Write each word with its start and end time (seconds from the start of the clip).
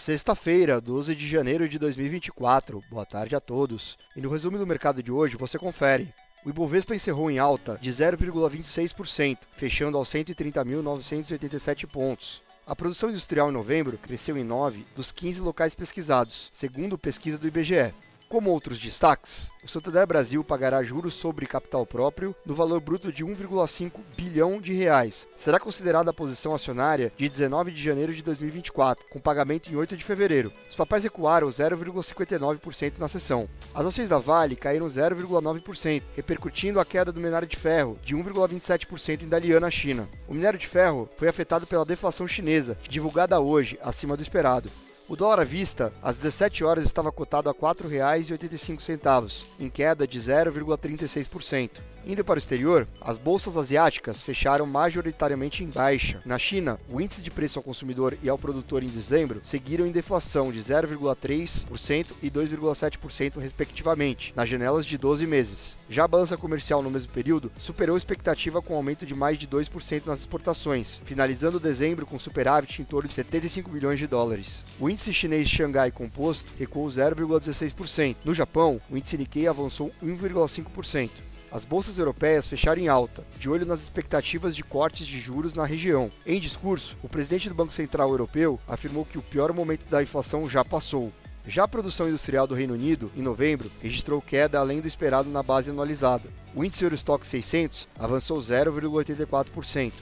Sexta-feira, 0.00 0.80
12 0.80 1.14
de 1.14 1.28
janeiro 1.28 1.68
de 1.68 1.78
2024. 1.78 2.82
Boa 2.90 3.04
tarde 3.04 3.36
a 3.36 3.40
todos. 3.40 3.98
E 4.16 4.20
no 4.22 4.30
resumo 4.30 4.56
do 4.56 4.66
mercado 4.66 5.02
de 5.02 5.12
hoje 5.12 5.36
você 5.36 5.58
confere. 5.58 6.08
O 6.42 6.48
Ibovespa 6.48 6.94
encerrou 6.94 7.30
em 7.30 7.38
alta 7.38 7.78
de 7.78 7.90
0,26%, 7.90 9.40
fechando 9.58 9.98
aos 9.98 10.08
130.987 10.08 11.86
pontos. 11.86 12.42
A 12.66 12.74
produção 12.74 13.10
industrial 13.10 13.50
em 13.50 13.52
novembro 13.52 13.98
cresceu 13.98 14.38
em 14.38 14.44
9 14.44 14.86
dos 14.96 15.12
15 15.12 15.42
locais 15.42 15.74
pesquisados, 15.74 16.48
segundo 16.50 16.96
pesquisa 16.96 17.36
do 17.36 17.46
IBGE. 17.46 17.92
Como 18.30 18.48
outros 18.48 18.78
destaques, 18.78 19.50
o 19.64 19.68
Santander 19.68 20.06
Brasil 20.06 20.44
pagará 20.44 20.84
juros 20.84 21.14
sobre 21.14 21.46
capital 21.46 21.84
próprio 21.84 22.32
no 22.46 22.54
valor 22.54 22.80
bruto 22.80 23.12
de 23.12 23.24
1,5 23.24 23.90
bilhão 24.16 24.60
de 24.60 24.72
reais. 24.72 25.26
Será 25.36 25.58
considerada 25.58 26.12
a 26.12 26.14
posição 26.14 26.54
acionária 26.54 27.12
de 27.18 27.28
19 27.28 27.72
de 27.72 27.82
janeiro 27.82 28.14
de 28.14 28.22
2024, 28.22 29.04
com 29.10 29.18
pagamento 29.18 29.68
em 29.68 29.74
8 29.74 29.96
de 29.96 30.04
fevereiro. 30.04 30.52
Os 30.70 30.76
papéis 30.76 31.02
recuaram 31.02 31.48
0,59% 31.48 32.98
na 32.98 33.08
sessão. 33.08 33.48
As 33.74 33.84
ações 33.84 34.08
da 34.08 34.20
Vale 34.20 34.54
caíram 34.54 34.86
0,9%, 34.86 36.00
repercutindo 36.14 36.78
a 36.78 36.84
queda 36.84 37.10
do 37.10 37.20
minério 37.20 37.48
de 37.48 37.56
ferro 37.56 37.98
de 38.04 38.14
1,27% 38.14 39.24
em 39.24 39.28
Dalian 39.28 39.58
na 39.58 39.72
China. 39.72 40.08
O 40.28 40.34
minério 40.34 40.56
de 40.56 40.68
ferro 40.68 41.08
foi 41.16 41.26
afetado 41.26 41.66
pela 41.66 41.84
deflação 41.84 42.28
chinesa, 42.28 42.78
divulgada 42.88 43.40
hoje, 43.40 43.76
acima 43.82 44.16
do 44.16 44.22
esperado. 44.22 44.70
O 45.10 45.16
dólar 45.16 45.40
à 45.40 45.44
vista, 45.44 45.92
às 46.00 46.18
17 46.18 46.62
horas, 46.62 46.86
estava 46.86 47.10
cotado 47.10 47.48
a 47.48 47.52
R$ 47.52 47.58
4,85, 47.58 49.42
em 49.58 49.68
queda 49.68 50.06
de 50.06 50.20
0,36%. 50.20 51.80
Indo 52.06 52.24
para 52.24 52.36
o 52.36 52.38
exterior, 52.38 52.88
as 53.00 53.18
bolsas 53.18 53.56
asiáticas 53.56 54.22
fecharam 54.22 54.64
majoritariamente 54.66 55.62
em 55.62 55.68
baixa. 55.68 56.20
Na 56.24 56.38
China, 56.38 56.78
o 56.88 57.00
índice 57.00 57.22
de 57.22 57.30
preço 57.30 57.58
ao 57.58 57.62
consumidor 57.62 58.16
e 58.22 58.28
ao 58.28 58.38
produtor 58.38 58.82
em 58.82 58.88
dezembro 58.88 59.42
seguiram 59.44 59.86
em 59.86 59.92
deflação 59.92 60.50
de 60.50 60.60
0,3% 60.60 62.06
e 62.22 62.30
2,7% 62.30 63.38
respectivamente, 63.38 64.32
nas 64.34 64.48
janelas 64.48 64.86
de 64.86 64.96
12 64.96 65.26
meses. 65.26 65.76
Já 65.90 66.04
a 66.04 66.08
balança 66.08 66.36
comercial 66.36 66.82
no 66.82 66.90
mesmo 66.90 67.12
período 67.12 67.52
superou 67.60 67.96
a 67.96 67.98
expectativa 67.98 68.62
com 68.62 68.74
aumento 68.74 69.04
de 69.04 69.14
mais 69.14 69.38
de 69.38 69.46
2% 69.46 70.06
nas 70.06 70.20
exportações, 70.20 71.02
finalizando 71.04 71.60
dezembro 71.60 72.06
com 72.06 72.18
superávit 72.18 72.80
em 72.80 72.84
torno 72.84 73.08
de 73.08 73.14
75 73.14 73.70
bilhões 73.70 73.98
de 73.98 74.06
dólares. 74.06 74.62
O 74.78 74.88
índice 75.00 75.14
chinês 75.14 75.48
Xangai 75.48 75.90
Composto 75.90 76.44
recuou 76.58 76.86
0,16%. 76.86 78.16
No 78.22 78.34
Japão, 78.34 78.78
o 78.90 78.98
índice 78.98 79.16
Nikkei 79.16 79.48
avançou 79.48 79.90
1,5%. 80.04 81.08
As 81.50 81.64
bolsas 81.64 81.98
europeias 81.98 82.46
fecharam 82.46 82.82
em 82.82 82.88
alta, 82.88 83.24
de 83.38 83.48
olho 83.48 83.64
nas 83.64 83.82
expectativas 83.82 84.54
de 84.54 84.62
cortes 84.62 85.06
de 85.06 85.18
juros 85.18 85.54
na 85.54 85.64
região. 85.64 86.10
Em 86.26 86.38
discurso, 86.38 86.98
o 87.02 87.08
presidente 87.08 87.48
do 87.48 87.54
Banco 87.54 87.72
Central 87.72 88.10
Europeu 88.10 88.60
afirmou 88.68 89.06
que 89.06 89.16
o 89.16 89.22
pior 89.22 89.54
momento 89.54 89.88
da 89.88 90.02
inflação 90.02 90.48
já 90.48 90.62
passou. 90.62 91.10
Já 91.46 91.64
a 91.64 91.68
produção 91.68 92.06
industrial 92.06 92.46
do 92.46 92.54
Reino 92.54 92.74
Unido, 92.74 93.10
em 93.16 93.22
novembro, 93.22 93.70
registrou 93.80 94.20
queda 94.20 94.58
além 94.58 94.82
do 94.82 94.86
esperado 94.86 95.30
na 95.30 95.42
base 95.42 95.70
anualizada. 95.70 96.28
O 96.54 96.62
índice 96.62 96.84
Eurostock 96.84 97.26
600 97.26 97.88
avançou 97.98 98.38
0,84%. 98.38 99.92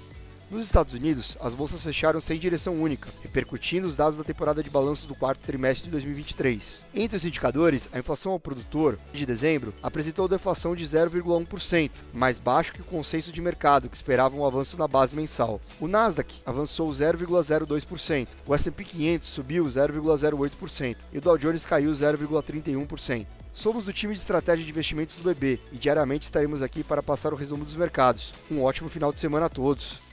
Nos 0.50 0.64
Estados 0.64 0.94
Unidos, 0.94 1.36
as 1.42 1.54
bolsas 1.54 1.82
fecharam 1.82 2.22
sem 2.22 2.38
direção 2.38 2.80
única, 2.80 3.10
repercutindo 3.22 3.86
os 3.86 3.94
dados 3.94 4.16
da 4.16 4.24
temporada 4.24 4.62
de 4.62 4.70
balanço 4.70 5.06
do 5.06 5.14
quarto 5.14 5.40
trimestre 5.40 5.84
de 5.84 5.90
2023. 5.90 6.82
Entre 6.94 7.18
os 7.18 7.24
indicadores, 7.26 7.86
a 7.92 7.98
inflação 7.98 8.32
ao 8.32 8.40
produtor 8.40 8.98
de 9.12 9.26
dezembro 9.26 9.74
apresentou 9.82 10.26
deflação 10.26 10.74
de 10.74 10.82
0,1%, 10.84 11.90
mais 12.14 12.38
baixo 12.38 12.72
que 12.72 12.80
o 12.80 12.84
consenso 12.84 13.30
de 13.30 13.42
mercado, 13.42 13.90
que 13.90 13.96
esperava 13.96 14.34
um 14.34 14.46
avanço 14.46 14.78
na 14.78 14.88
base 14.88 15.14
mensal. 15.14 15.60
O 15.78 15.86
Nasdaq 15.86 16.34
avançou 16.46 16.88
0,02%, 16.88 18.28
o 18.46 18.54
S&P 18.54 18.84
500 18.84 19.28
subiu 19.28 19.66
0,08% 19.66 20.96
e 21.12 21.18
o 21.18 21.20
Dow 21.20 21.36
Jones 21.36 21.66
caiu 21.66 21.92
0,31%. 21.92 23.26
Somos 23.52 23.84
do 23.84 23.92
time 23.92 24.14
de 24.14 24.20
estratégia 24.20 24.64
de 24.64 24.70
investimentos 24.70 25.16
do 25.16 25.24
BB 25.24 25.60
e 25.72 25.76
diariamente 25.76 26.24
estaremos 26.24 26.62
aqui 26.62 26.82
para 26.82 27.02
passar 27.02 27.34
o 27.34 27.36
resumo 27.36 27.66
dos 27.66 27.76
mercados. 27.76 28.32
Um 28.50 28.62
ótimo 28.62 28.88
final 28.88 29.12
de 29.12 29.20
semana 29.20 29.46
a 29.46 29.50
todos. 29.50 30.07